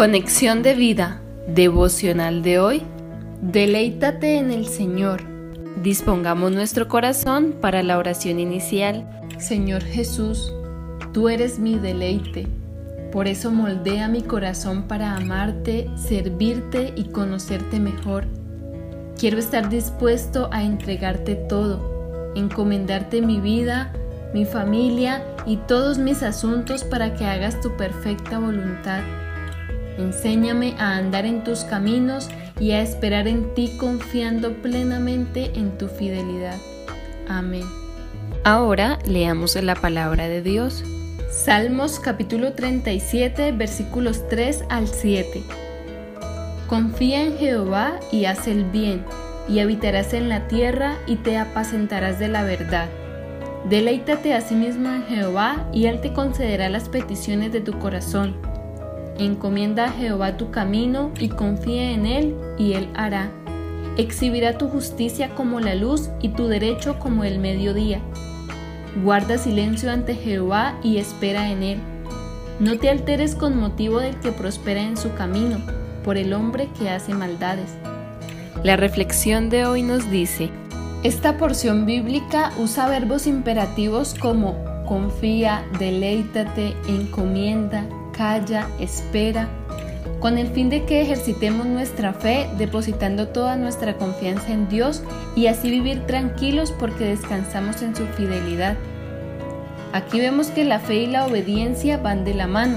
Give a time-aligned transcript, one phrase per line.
[0.00, 2.80] Conexión de vida devocional de hoy.
[3.42, 5.20] Deleítate en el Señor.
[5.82, 9.04] Dispongamos nuestro corazón para la oración inicial.
[9.38, 10.54] Señor Jesús,
[11.12, 12.46] tú eres mi deleite.
[13.12, 18.24] Por eso moldea mi corazón para amarte, servirte y conocerte mejor.
[19.18, 23.92] Quiero estar dispuesto a entregarte todo, encomendarte mi vida,
[24.32, 29.02] mi familia y todos mis asuntos para que hagas tu perfecta voluntad
[30.00, 32.28] Enséñame a andar en tus caminos
[32.58, 36.56] y a esperar en ti confiando plenamente en tu fidelidad.
[37.28, 37.64] Amén.
[38.44, 40.82] Ahora leamos la palabra de Dios.
[41.30, 45.42] Salmos capítulo 37 versículos 3 al 7.
[46.66, 49.04] Confía en Jehová y haz el bien,
[49.50, 52.86] y habitarás en la tierra y te apacentarás de la verdad.
[53.68, 58.34] Deleítate a sí mismo en Jehová y Él te concederá las peticiones de tu corazón
[59.24, 63.30] Encomienda a Jehová tu camino y confía en Él y Él hará.
[63.98, 68.00] Exhibirá tu justicia como la luz y tu derecho como el mediodía.
[69.04, 71.78] Guarda silencio ante Jehová y espera en Él.
[72.60, 75.58] No te alteres con motivo del que prospera en su camino,
[76.04, 77.74] por el hombre que hace maldades.
[78.64, 80.48] La reflexión de hoy nos dice,
[81.02, 84.54] esta porción bíblica usa verbos imperativos como
[84.86, 87.86] confía, deleítate, encomienda,
[88.20, 89.48] calla, espera,
[90.20, 95.02] con el fin de que ejercitemos nuestra fe, depositando toda nuestra confianza en Dios
[95.34, 98.76] y así vivir tranquilos porque descansamos en su fidelidad.
[99.94, 102.76] Aquí vemos que la fe y la obediencia van de la mano.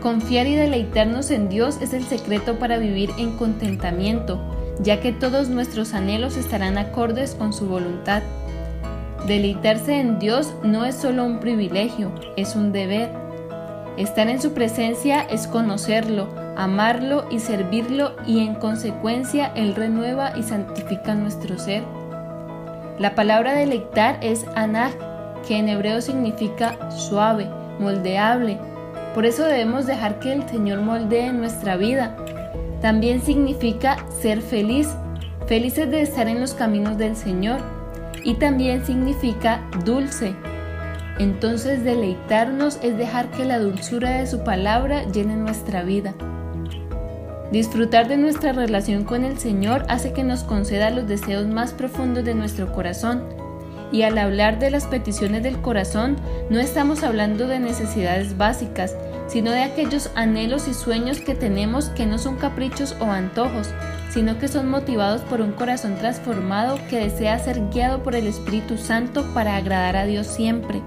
[0.00, 4.38] Confiar y deleitarnos en Dios es el secreto para vivir en contentamiento,
[4.78, 8.22] ya que todos nuestros anhelos estarán acordes con su voluntad.
[9.26, 13.10] Deleitarse en Dios no es solo un privilegio, es un deber,
[14.00, 20.42] Estar en su presencia es conocerlo, amarlo y servirlo y en consecuencia Él renueva y
[20.42, 21.82] santifica nuestro ser.
[22.98, 24.92] La palabra delectar es anag,
[25.46, 27.46] que en hebreo significa suave,
[27.78, 28.56] moldeable.
[29.14, 32.16] Por eso debemos dejar que el Señor moldee nuestra vida.
[32.80, 34.88] También significa ser feliz,
[35.46, 37.60] felices de estar en los caminos del Señor.
[38.24, 40.34] Y también significa dulce,
[41.20, 46.14] entonces deleitarnos es dejar que la dulzura de su palabra llene nuestra vida.
[47.52, 52.24] Disfrutar de nuestra relación con el Señor hace que nos conceda los deseos más profundos
[52.24, 53.22] de nuestro corazón.
[53.92, 56.16] Y al hablar de las peticiones del corazón,
[56.48, 62.06] no estamos hablando de necesidades básicas, sino de aquellos anhelos y sueños que tenemos que
[62.06, 63.68] no son caprichos o antojos,
[64.08, 68.78] sino que son motivados por un corazón transformado que desea ser guiado por el Espíritu
[68.78, 70.80] Santo para agradar a Dios siempre.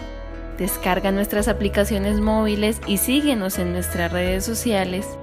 [0.59, 5.17] Descarga nuestras aplicaciones móviles y síguenos en nuestras redes sociales.